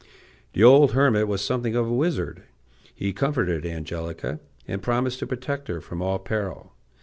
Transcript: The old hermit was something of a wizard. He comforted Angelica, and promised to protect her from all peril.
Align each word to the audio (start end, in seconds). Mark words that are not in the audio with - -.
The 0.53 0.63
old 0.63 0.93
hermit 0.93 1.27
was 1.27 1.43
something 1.43 1.75
of 1.75 1.87
a 1.87 1.93
wizard. 1.93 2.41
He 2.95 3.13
comforted 3.13 3.67
Angelica, 3.67 4.39
and 4.67 4.81
promised 4.81 5.19
to 5.19 5.27
protect 5.27 5.67
her 5.67 5.79
from 5.79 6.01
all 6.01 6.17
peril. 6.17 6.73